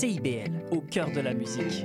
[0.00, 1.84] CIBL, au cœur de la musique.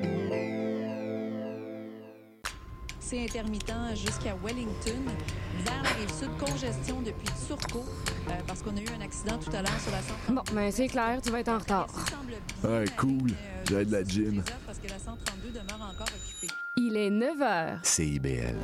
[3.01, 5.03] C'est intermittent jusqu'à Wellington.
[5.65, 9.49] Vers la rive sud, congestion depuis Turcot, euh, parce qu'on a eu un accident tout
[9.49, 10.33] à l'heure sur la 132.
[10.33, 11.87] Bon, ben c'est clair, tu vas être en retard.
[12.63, 13.31] Ouais, cool.
[13.67, 14.41] J'ai de la gym.
[14.65, 16.53] Parce que la 132 demeure encore occupée.
[16.77, 17.79] Il est 9 h.
[17.83, 18.55] CIBL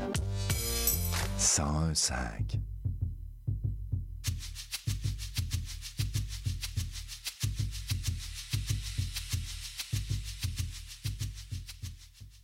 [1.38, 2.70] 101.5.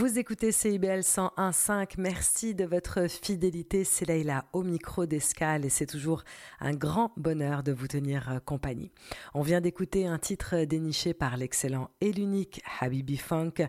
[0.00, 1.96] Vous écoutez CIBL 101.5.
[1.98, 3.84] Merci de votre fidélité.
[3.84, 6.24] C'est Leïla au micro d'Escale et c'est toujours
[6.58, 8.92] un grand bonheur de vous tenir euh, compagnie.
[9.34, 13.68] On vient d'écouter un titre déniché par l'excellent et l'unique Habibi Funk.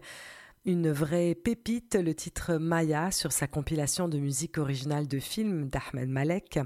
[0.64, 6.08] Une vraie pépite, le titre Maya sur sa compilation de musique originale de film d'Ahmed
[6.08, 6.60] Malek.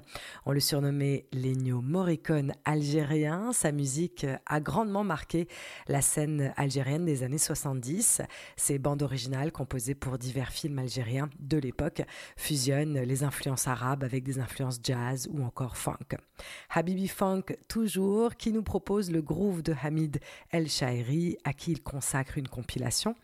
[0.45, 3.53] On le surnommait l'Ennio Morricone algérien.
[3.53, 5.47] Sa musique a grandement marqué
[5.87, 8.21] la scène algérienne des années 70.
[8.57, 12.01] Ses bandes originales composées pour divers films algériens de l'époque
[12.35, 16.17] fusionnent les influences arabes avec des influences jazz ou encore funk.
[16.69, 20.19] Habibi Funk toujours qui nous propose le groove de Hamid
[20.51, 23.15] El Shairi à qui il consacre une compilation.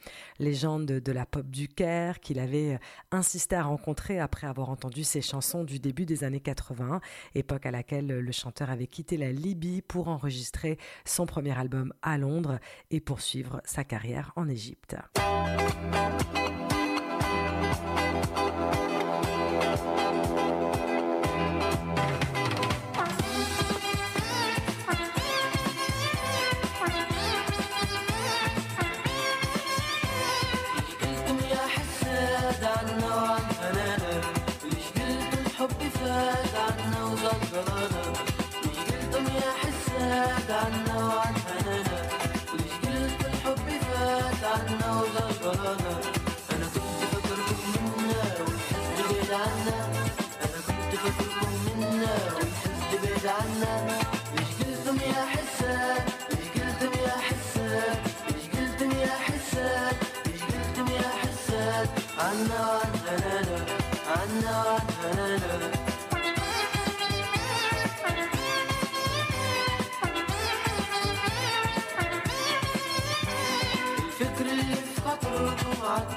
[0.62, 2.78] De la pop du Caire qu'il avait euh,
[3.12, 7.02] insisté à rencontrer après avoir entendu ses chansons du début des années 80,
[7.34, 12.19] époque à laquelle le chanteur avait quitté la Libye pour enregistrer son premier album à
[12.19, 12.60] Londres
[12.92, 14.96] et poursuivre sa carrière en Égypte.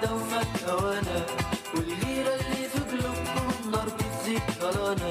[0.05, 1.27] دمك هوانا
[1.75, 5.11] والليرة اللي في قلوبكم نار بتزيد غلانا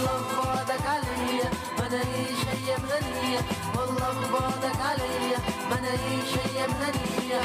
[0.00, 3.40] والله ببعدك عليا ما نعيش هي مغنية
[3.76, 5.38] والله ببعدك عليا
[5.70, 7.40] ما نعيش هي مغنية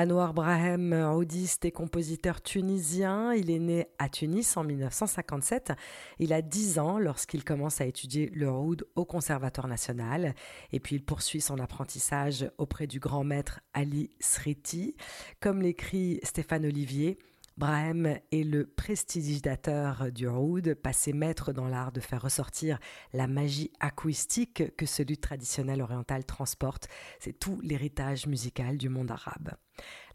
[0.00, 5.72] Anwar Brahem, audiste et compositeur tunisien, il est né à Tunis en 1957.
[6.20, 10.36] Il a 10 ans lorsqu'il commence à étudier le oud au Conservatoire national
[10.70, 14.94] et puis il poursuit son apprentissage auprès du grand maître Ali Sriti.
[15.40, 17.18] Comme l'écrit Stéphane Olivier,
[17.56, 22.78] Brahem est le prestidigitateur du oud, passé maître dans l'art de faire ressortir
[23.12, 26.86] la magie acoustique que ce luth traditionnel oriental transporte.
[27.18, 29.56] C'est tout l'héritage musical du monde arabe.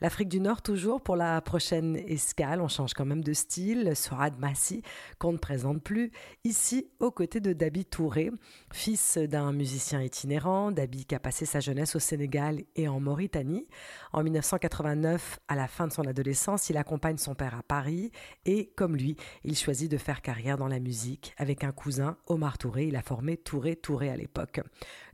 [0.02, 4.38] L'Afrique du Nord toujours pour la prochaine escale, on change quand même de style, Sorad
[4.38, 4.82] Massi
[5.18, 6.12] qu'on ne présente plus,
[6.44, 8.30] ici aux côtés de Dabi Touré,
[8.74, 13.66] fils d'un musicien itinérant, Dabi qui a passé sa jeunesse au Sénégal et en Mauritanie.
[14.12, 18.12] En 1989, à la fin de son adolescence, il accompagne son père à Paris
[18.46, 19.16] et, comme lui,
[19.46, 21.34] il choisit de faire carrière dans la musique.
[21.38, 24.60] Avec un cousin, Omar Touré, il a formé Touré Touré à l'époque.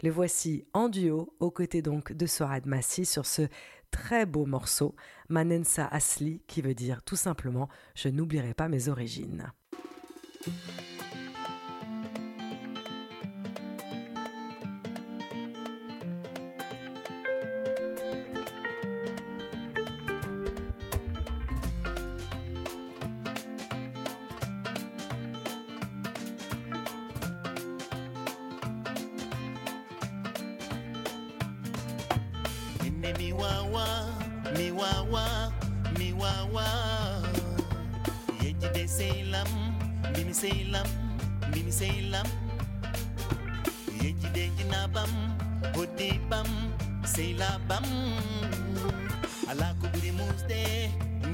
[0.02, 3.44] Le voici en duo, aux côtés donc de Sorad Massi sur ce
[3.92, 4.96] très beau morceau,
[5.30, 9.52] Manensa Asli, qui veut dire tout simplement Je n'oublierai pas mes origines.
[41.80, 42.28] seylam
[44.04, 45.12] yeji deji nabam
[46.30, 46.50] bam
[47.14, 47.88] seylabam
[49.50, 50.62] ala ko ɓuri musde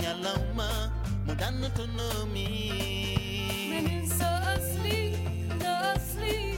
[0.02, 0.68] ñalawma
[1.26, 2.48] mo dannotonomi
[3.70, 5.00] minin so asli
[5.62, 6.55] no asli.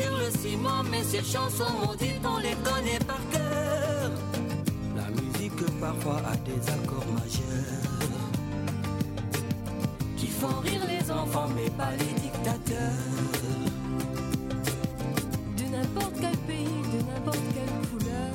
[0.00, 4.10] Sur le ciment, mais ses chansons maudites, on les connaît par cœur.
[4.96, 8.00] La musique parfois a des accords majeurs
[10.16, 13.06] qui font rire les enfants, mais pas les dictateurs.
[15.56, 18.34] De n'importe quel pays, de n'importe quelle couleur.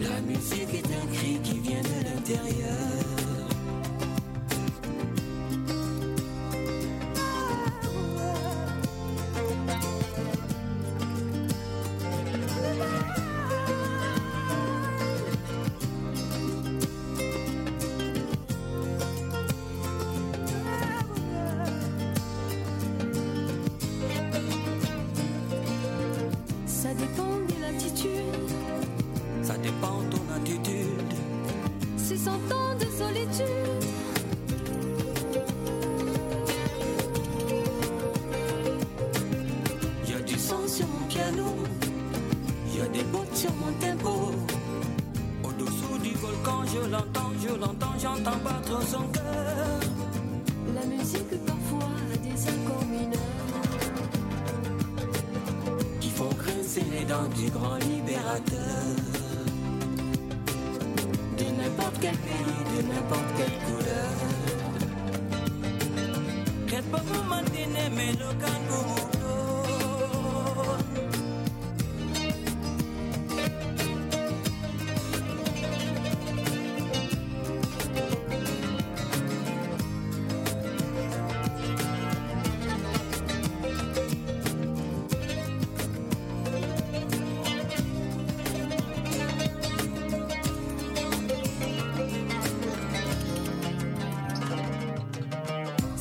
[0.00, 3.07] La musique est un cri qui vient de l'intérieur.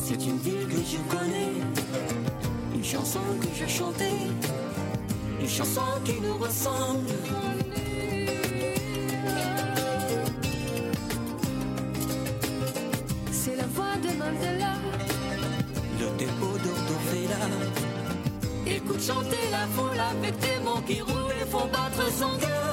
[0.10, 1.52] C'est une ville que je connais,
[2.74, 4.22] une chanson que je chantais,
[5.42, 7.10] une chanson qui nous ressemble.
[13.32, 14.76] C'est la voix de Mandela.
[16.00, 17.44] Le dépôt d'Ortofela.
[18.66, 22.67] Écoute chanter la foule avec des mots qui roulent et font battre son cœur.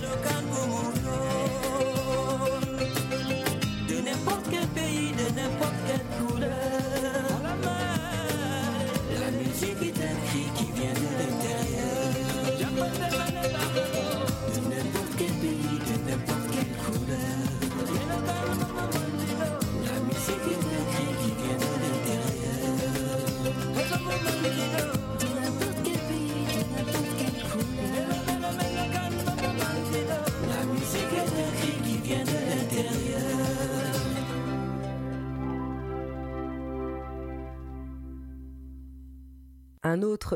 [0.00, 0.47] Dîner, mais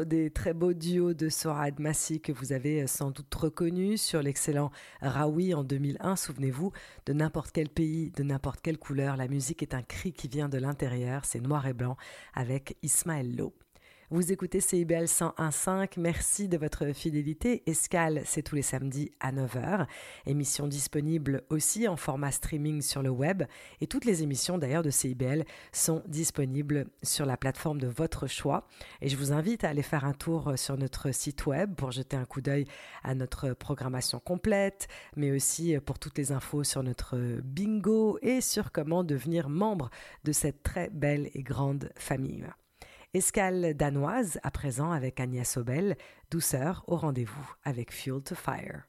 [0.01, 4.71] Des très beaux duos de Sorad Massi que vous avez sans doute reconnu sur l'excellent
[5.03, 6.17] Raoui en 2001.
[6.17, 6.73] Souvenez-vous,
[7.05, 10.49] de n'importe quel pays, de n'importe quelle couleur, la musique est un cri qui vient
[10.49, 11.27] de l'intérieur.
[11.27, 11.97] C'est noir et blanc
[12.35, 13.53] avec Ismaël Lo.
[14.13, 15.99] Vous écoutez CIBL 101.5.
[15.99, 17.63] Merci de votre fidélité.
[17.65, 19.87] Escale, c'est tous les samedis à 9h.
[20.27, 23.45] Émission disponible aussi en format streaming sur le web.
[23.81, 28.69] Et toutes les émissions d'ailleurs de CIBL sont disponibles sur la plateforme de votre choix.
[29.01, 32.19] Et je vous invite à aller faire un tour sur notre site web pour jeter
[32.19, 32.67] un coup d'œil
[33.03, 38.73] à notre programmation complète, mais aussi pour toutes les infos sur notre bingo et sur
[38.73, 39.89] comment devenir membre
[40.25, 42.45] de cette très belle et grande famille.
[43.15, 45.97] Escale danoise à présent avec Agnès Sobel,
[46.31, 48.89] douceur au rendez-vous avec Fuel to Fire.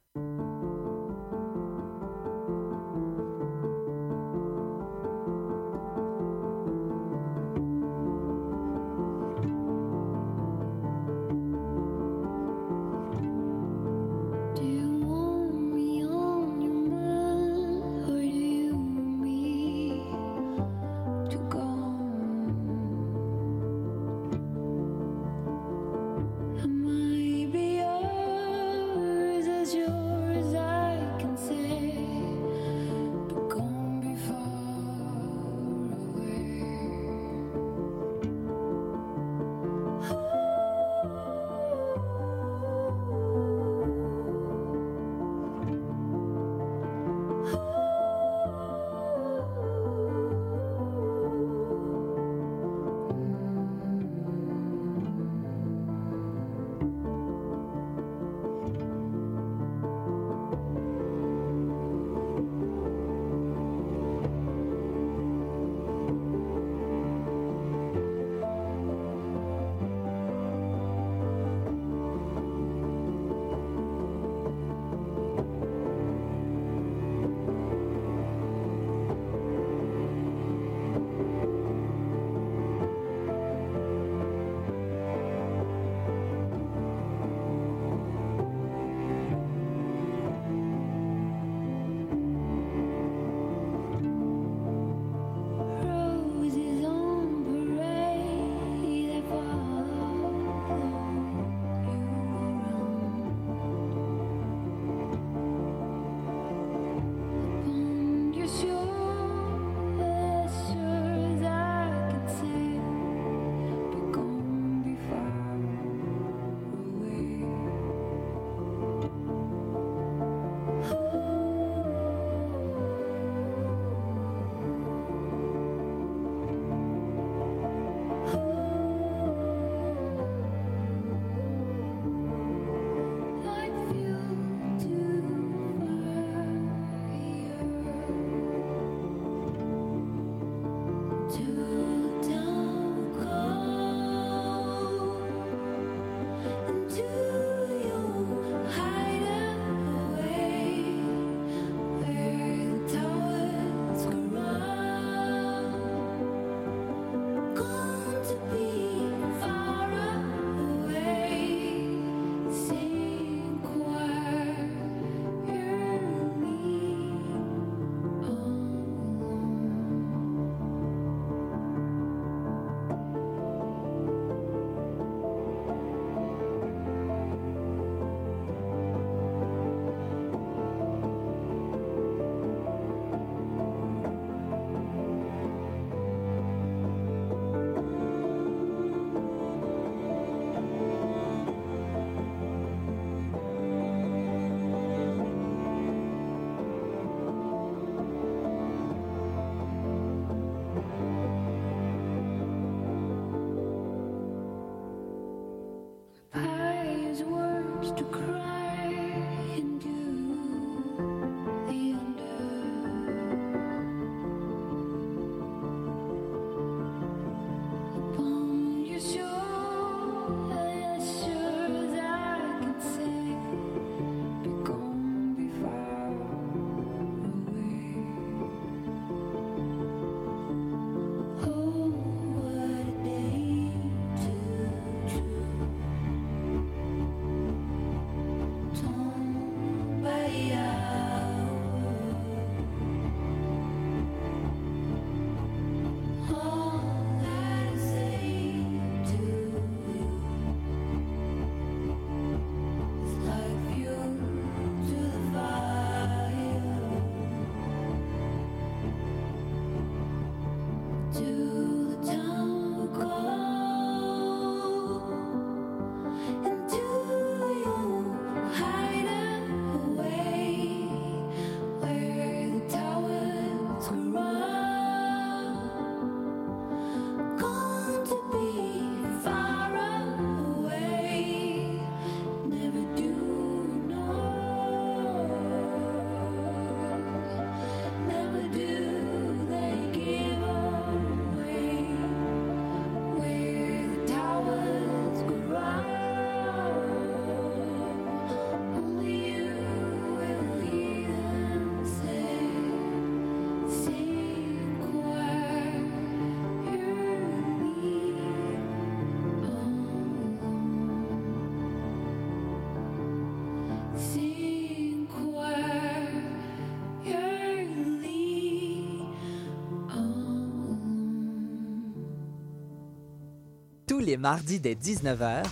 [324.04, 325.42] Les mardis dès 19h,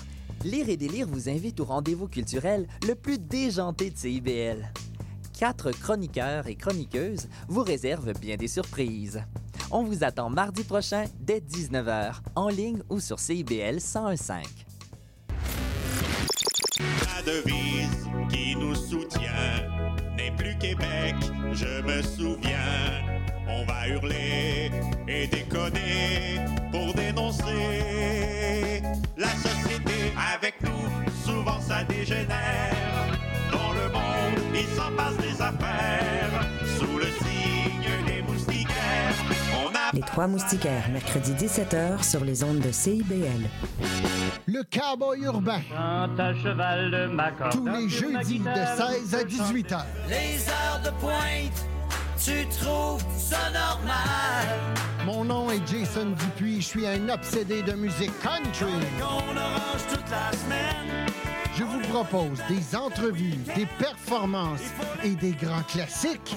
[0.44, 4.72] Lire et délire vous invite au rendez-vous culturel le plus déjanté de CIBL.
[5.38, 9.22] Quatre chroniqueurs et chroniqueuses vous réservent bien des surprises.
[9.70, 14.46] On vous attend mardi prochain dès 19h, en ligne ou sur CIBL 1015.
[16.80, 19.68] La devise qui nous soutient
[20.16, 21.14] n'est plus Québec,
[21.52, 23.21] je me souviens.
[23.54, 24.70] On va hurler
[25.06, 28.82] et déconner pour dénoncer
[29.16, 30.70] la société avec nous.
[31.24, 32.74] Souvent ça dégénère.
[33.52, 36.46] Dans le monde, il s'en passe des affaires.
[36.78, 39.14] Sous le signe des moustiquaires,
[39.62, 43.48] on a Les Trois Moustiquaires, mercredi 17h sur les ondes de CIBL.
[44.46, 45.60] Le cowboy urbain.
[47.50, 48.54] Tous les jeudis de
[49.04, 49.86] 16 à 18 heures.
[50.08, 51.66] Les heures de pointe,
[52.24, 54.46] tu trouves ça normal?
[55.04, 58.72] Mon nom est Jason Dupuis, je suis un obsédé de musique country.
[59.00, 61.08] On orange toute la semaine.
[61.56, 64.62] Je vous propose des entrevues, des performances
[65.02, 66.36] et des grands classiques.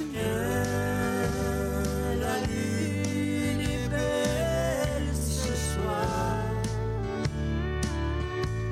[2.20, 6.40] La lune est belle ce soir.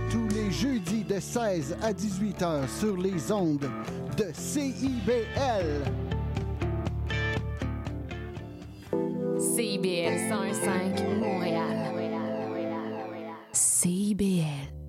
[0.09, 3.69] Tous les jeudis de 16 à 18 heures sur les ondes
[4.17, 5.83] de CIBL.
[9.55, 11.93] CIBL 105 Montréal.
[13.51, 14.82] CIBL.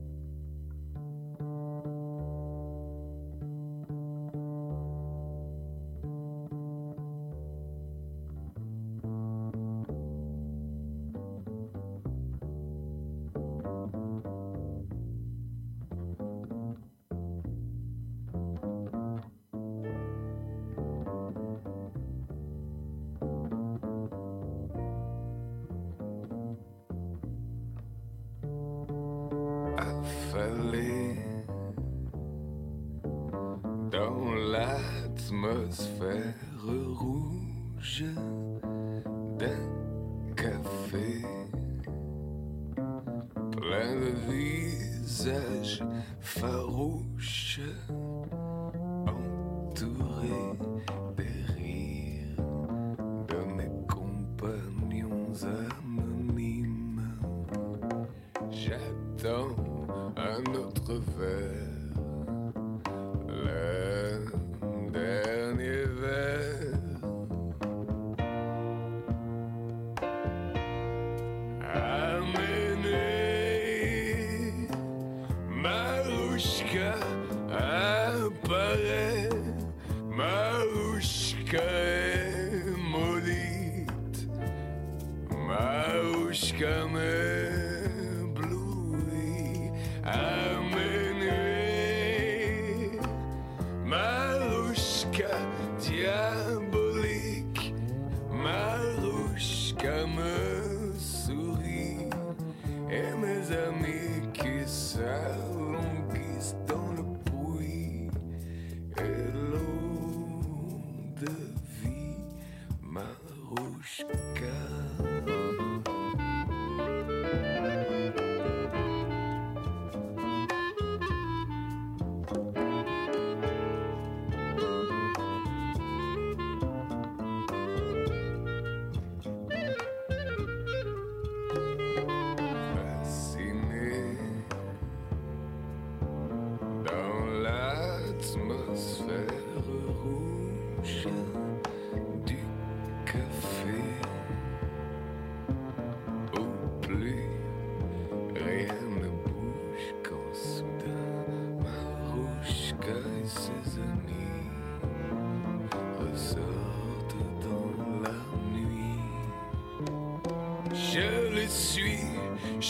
[33.91, 36.35] Dans l'atmosphère
[36.67, 38.05] rouge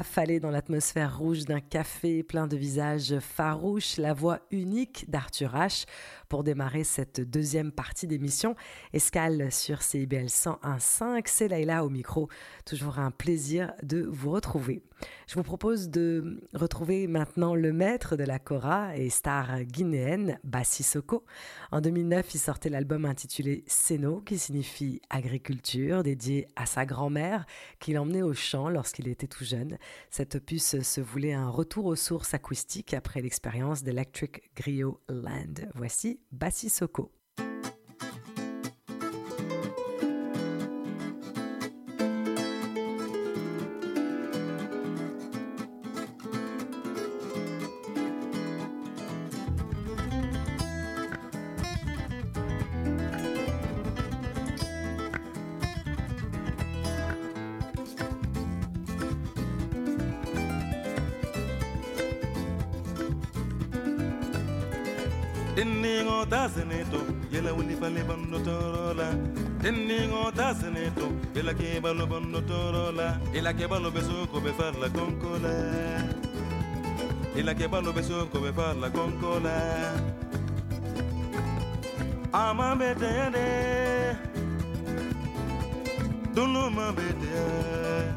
[0.00, 5.84] affalé dans l'atmosphère rouge d'un café plein de visages farouches, la voix unique d'Arthur H
[6.30, 8.54] pour démarrer cette deuxième partie d'émission.
[8.94, 12.28] Escale sur CIBL 101.5, c'est Laïla au micro.
[12.64, 14.80] Toujours un plaisir de vous retrouver.
[15.26, 20.82] Je vous propose de retrouver maintenant le maître de la Kora et star guinéenne, Bassi
[20.82, 21.24] Soko.
[21.72, 27.46] En 2009, il sortait l'album intitulé Seno, qui signifie agriculture, dédié à sa grand-mère,
[27.80, 29.78] qu'il emmenait au champ lorsqu'il était tout jeune.
[30.10, 35.66] Cet opus se voulait un retour aux sources acoustiques après l'expérience d'Electric Griot Land.
[35.74, 36.68] Voici Bassi
[65.56, 67.00] Dinningo tazeneto,
[67.32, 69.08] yela winifale bandotorola.
[69.62, 73.18] Dinningo tazeneto, yela kebalo bandotorola.
[73.34, 75.52] Yela kebalo besuko befar la concola.
[77.34, 79.56] Yela kebalo besuko befar la concola.
[82.32, 84.16] Ama betende,
[86.32, 88.14] dunuma betende.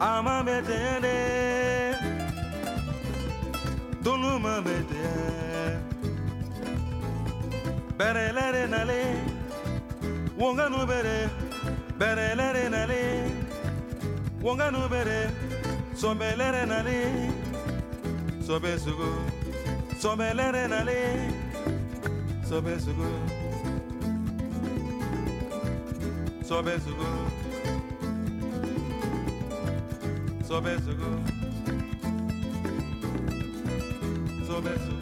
[0.00, 2.17] Ama betende
[4.08, 5.04] dunuma bete
[7.98, 9.00] berelere nale
[10.40, 11.18] wonganu bere
[11.98, 13.02] berelere nale
[14.44, 15.20] wonganu bere
[16.00, 16.98] sombelere nale
[18.46, 19.10] sobe sugo
[20.02, 21.00] sombelere nale
[22.48, 23.10] sobe sugo
[26.48, 27.10] sobe sugo
[30.48, 31.37] sobe sugo
[34.60, 34.97] promesses.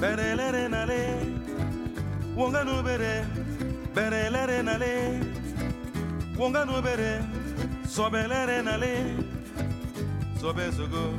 [0.00, 1.02] Bere lere nale
[2.36, 3.26] wonga no bere
[3.94, 5.20] bere lere nale.
[6.38, 7.22] Wonga no bere
[7.86, 9.16] sobe lere nale.
[10.40, 11.14] Sobe sugo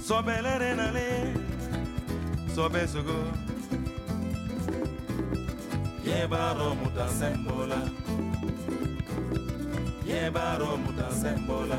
[0.00, 1.34] sobe lere nale.
[2.54, 3.18] Sobe sugo
[6.04, 7.80] ye muta sembola.
[10.06, 11.78] Ye baro muta sembola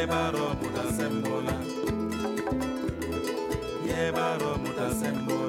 [0.00, 1.54] Yebaro muta sembola.
[3.84, 5.39] Ye baro muta sembola.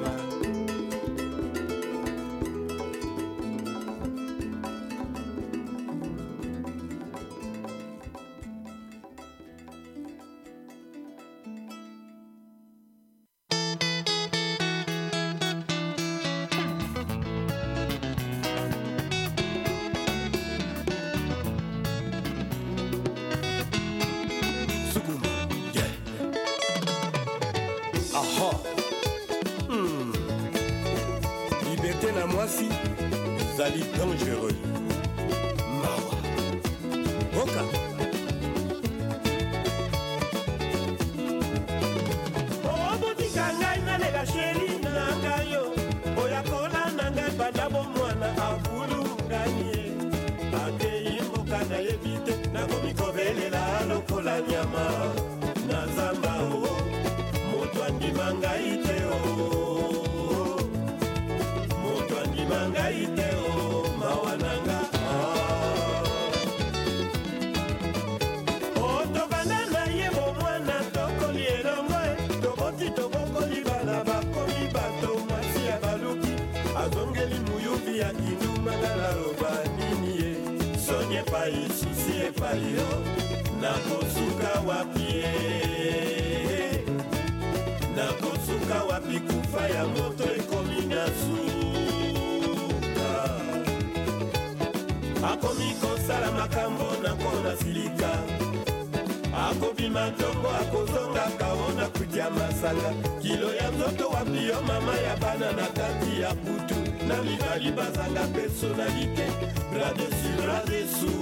[101.82, 106.74] Kaona kutya masanga kilo ya nzoto wapi yo mama ya bana na kati ya butu.
[107.08, 109.26] Na mibali bazanga personalite
[109.72, 111.12] bradesu bradesu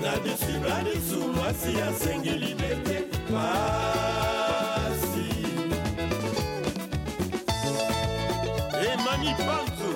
[0.00, 3.02] bradesu bradesu mwasi asengi libete.
[3.32, 5.28] Pasi
[8.92, 9.90] emani panzo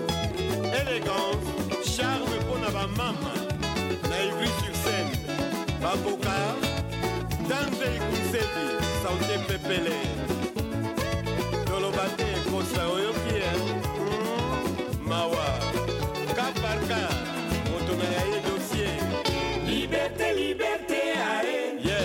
[0.79, 3.40] élégance charme mpona bamama
[7.81, 8.67] saude ekunseli
[9.03, 9.97] saude pepele
[11.67, 13.53] toloba te ekosa oyoki e
[15.09, 15.47] mawa
[16.37, 17.01] kaparka
[17.71, 18.91] moto na yaye dosie
[19.67, 21.01] liberte liberte
[21.33, 21.57] ae
[21.89, 22.01] ye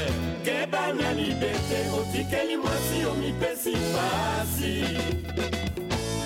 [0.46, 4.84] keba na liberte otikeli mwasi omipesi pasi.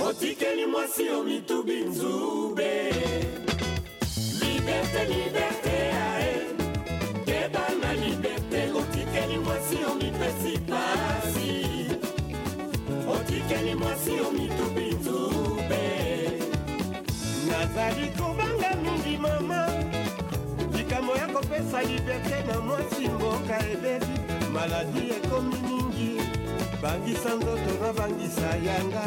[0.07, 2.93] Otikeli mwasi omitubi nzube.
[4.41, 5.58] Liberte liberte
[9.69, 11.65] mwasi omipesi pasi.
[13.07, 15.83] Otikeli mwasi omitubi nzube.
[17.47, 19.67] Nazali kobanga mingi mama.
[20.77, 24.19] Likambo ya kopesa liberté na mwasi mboka ebebi
[24.53, 26.21] maladi ekomi mingi.
[26.81, 29.05] Bangisa nzoto na bangisa yanga.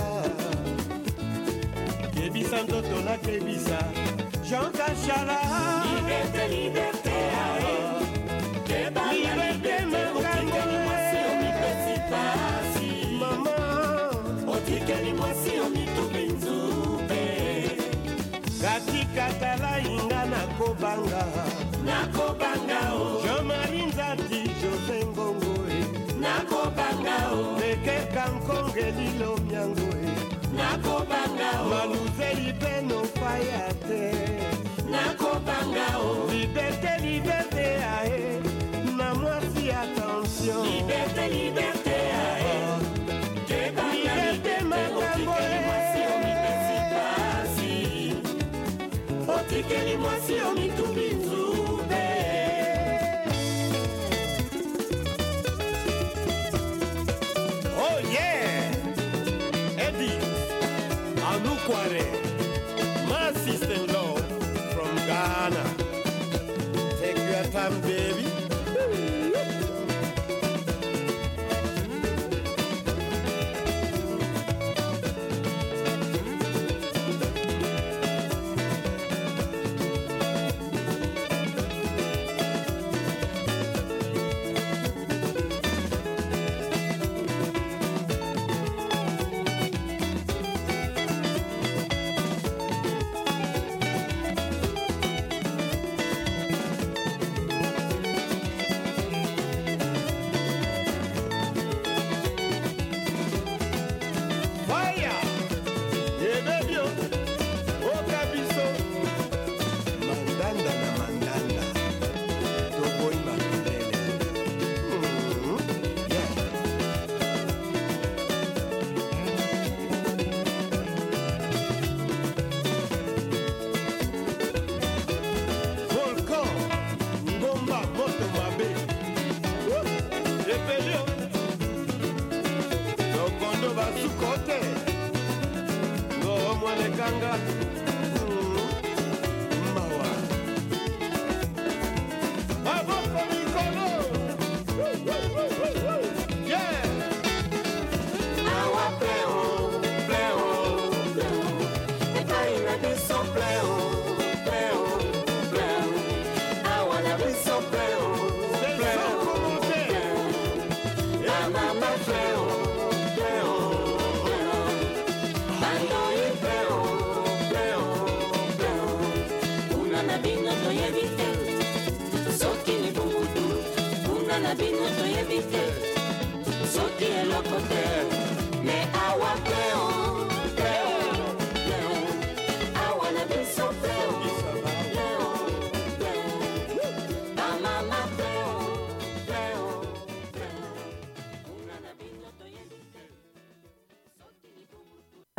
[2.15, 3.79] Kebisa nzoto na kebisa.
[4.49, 5.39] Jean kachala
[5.85, 6.92] liberté liberté
[28.47, 30.09] kokongeli lomyango e.
[30.57, 33.75] Nakobanga manuzeli mpe nofaya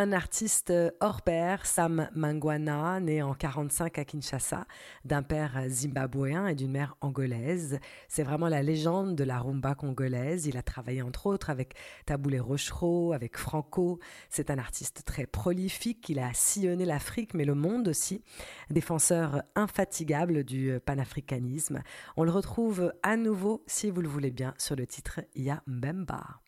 [0.03, 4.67] Un artiste euh, hors pair, Sam Mangwana, né en 45 à Kinshasa,
[5.05, 7.79] d'un père zimbabwéen et d'une mère angolaise.
[8.09, 10.45] C'est vraiment la légende de la rumba congolaise.
[10.45, 11.75] Il a travaillé entre autres avec
[12.05, 13.99] Taboulé Rochereau, avec Franco.
[14.29, 16.09] C'est un artiste très prolifique.
[16.09, 18.25] Il a sillonné l'Afrique, mais le monde aussi.
[18.69, 21.81] Défenseur infatigable du panafricanisme.
[22.17, 26.42] On le retrouve à nouveau, si vous le voulez bien, sur le titre Ya Mbemba.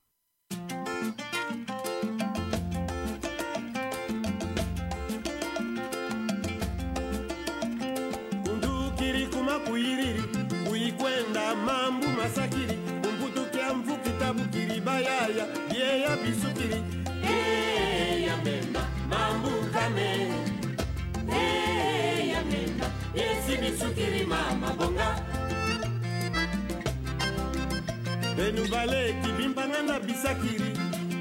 [9.72, 10.24] uyiriri
[10.72, 12.78] uyikwenda mambu masakiri
[13.10, 16.80] umputukia mvu kitabu kiribayaya byeya bisukiri.
[17.24, 20.32] Eya memba mambu kame.
[21.32, 25.10] Eya memba yesi bisukiri mama bonga.
[28.38, 30.72] Benubale kibimpanga na bisakiri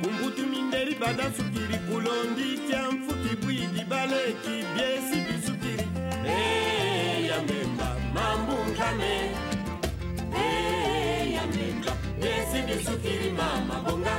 [0.03, 5.87] kumbutu minderi badasukiri kulondi kya mfu kibwidi baleki byesi bisukiri.
[6.27, 7.64] Eya memba
[12.75, 14.15] esukiri mama bonga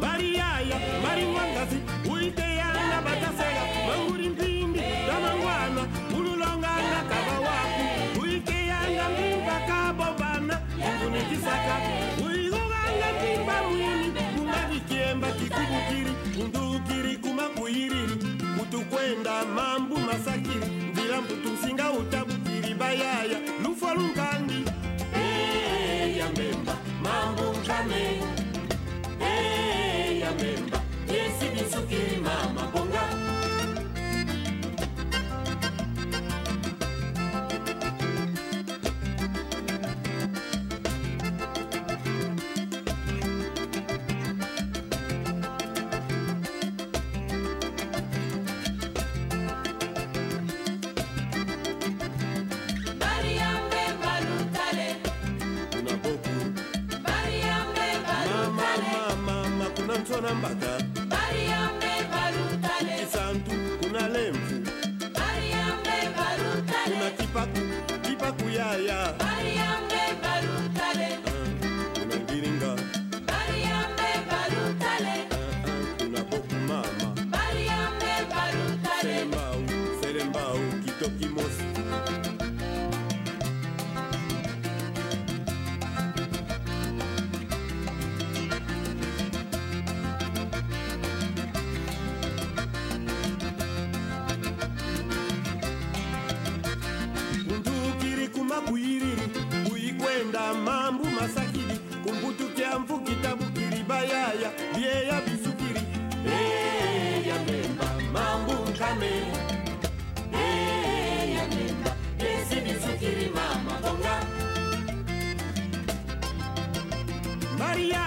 [0.00, 1.78] variyaya marimwangazi
[2.12, 5.82] uiteyana batasela manguri mpindi ramangwana
[6.18, 7.84] ululongana kava waku
[8.22, 10.54] uikeyanga mbimba kabobana
[10.84, 11.74] yakunikisaka
[12.26, 13.08] uigoganga
[13.70, 14.12] mwini
[15.32, 16.12] kikubukiri
[18.58, 23.94] kutukwenda mambu masakiri mvila mputu msinga utabukiri bayaya lufwa
[27.78, 28.22] Amen.
[29.18, 30.70] Hey, amen.
[31.08, 32.85] Yesu ni sukiri mama.
[60.60, 60.95] Yeah.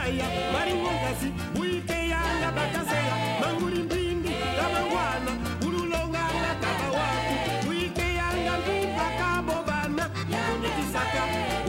[0.10, 5.32] seya maringongasi buikeyanga bakaseya manguli mbindi lamangwana
[5.68, 7.34] ululonganga kaka waku
[7.66, 10.10] buikeyanga mbimba kabobana
[10.50, 11.22] kunikisaka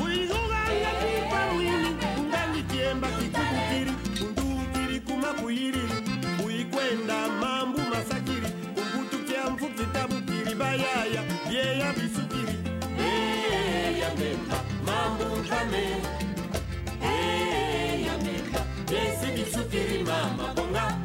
[0.04, 3.92] uizuganga mbimba wini ungangikiemba kikukukiri
[4.26, 5.82] undukiri kumakuyiri
[6.46, 12.54] uikwenda mambu masakiri kumbutukia mfukitabukiri bayaya yeya bisukiri.
[12.98, 15.84] Yeya mbemba mambu nkame
[18.92, 20.99] yesi bisukiri mama bonga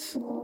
[0.00, 0.39] is?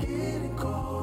[0.00, 0.97] Get it cold.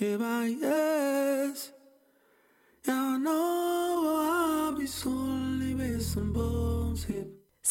[0.00, 1.72] llevan yes.
[2.86, 6.49] And I know I'll be soon leaving some.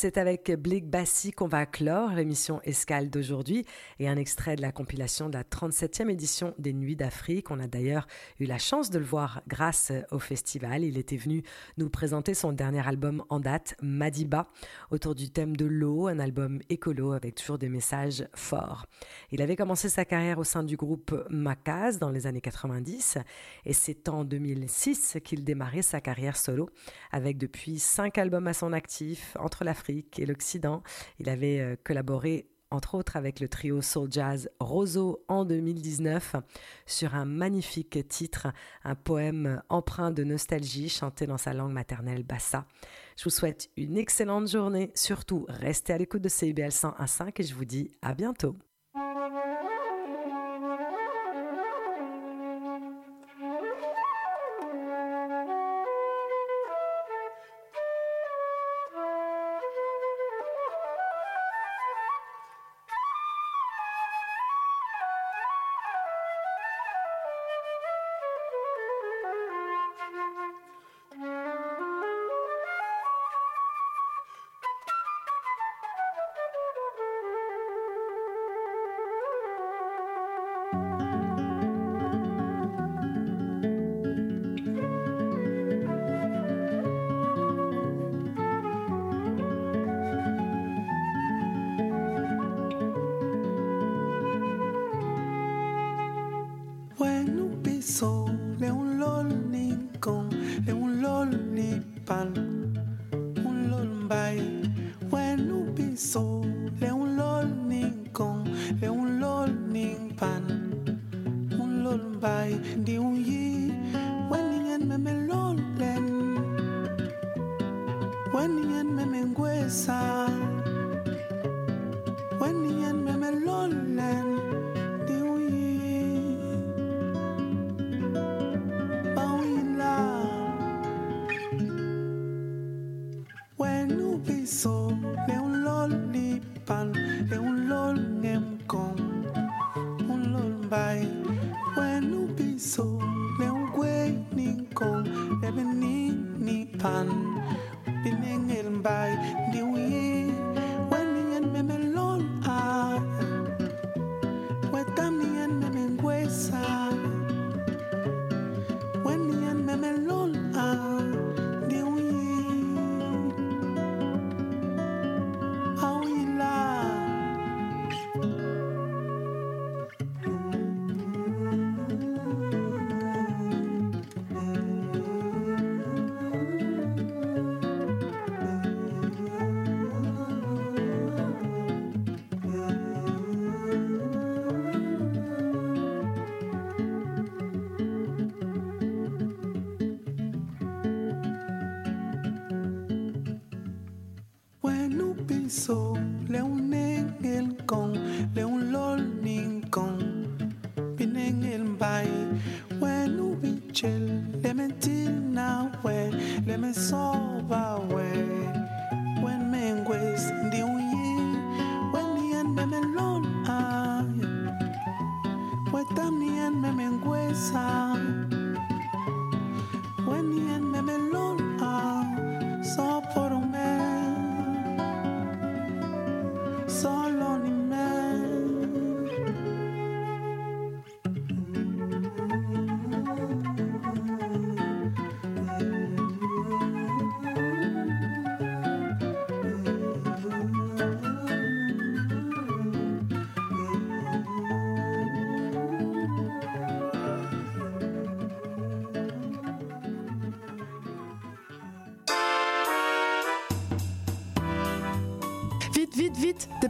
[0.01, 3.65] C'est avec Blick Bassi qu'on va clore l'émission Escale d'aujourd'hui
[3.99, 7.51] et un extrait de la compilation de la 37e édition des Nuits d'Afrique.
[7.51, 8.07] On a d'ailleurs
[8.39, 10.85] eu la chance de le voir grâce au festival.
[10.85, 11.43] Il était venu
[11.75, 14.47] nous présenter son dernier album en date, Madiba,
[14.89, 18.85] autour du thème de l'eau, un album écolo avec toujours des messages forts.
[19.33, 23.17] Il avait commencé sa carrière au sein du groupe Makaz dans les années 90
[23.65, 26.69] et c'est en 2006 qu'il démarrait sa carrière solo
[27.11, 30.83] avec depuis cinq albums à son actif entre l'Afrique et l'Occident.
[31.19, 36.35] Il avait euh, collaboré entre autres avec le trio soul jazz Roseau en 2019
[36.85, 38.47] sur un magnifique titre,
[38.83, 42.65] un poème empreint de nostalgie chanté dans sa langue maternelle bassa.
[43.17, 47.55] Je vous souhaite une excellente journée, surtout restez à l'écoute de CIBL 101.5 et je
[47.55, 48.55] vous dis à bientôt.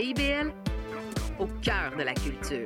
[0.00, 0.50] CIBL,
[1.38, 2.64] au cœur de la culture.